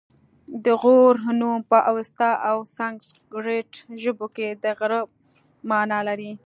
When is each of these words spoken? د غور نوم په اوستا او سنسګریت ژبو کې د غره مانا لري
د 0.63 0.65
غور 0.81 1.15
نوم 1.39 1.59
په 1.69 1.79
اوستا 1.91 2.31
او 2.49 2.57
سنسګریت 2.77 3.71
ژبو 4.01 4.25
کې 4.35 4.47
د 4.63 4.65
غره 4.79 4.99
مانا 5.69 5.99
لري 6.07 6.31